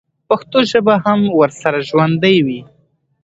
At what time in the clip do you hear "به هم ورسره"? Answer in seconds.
0.97-1.79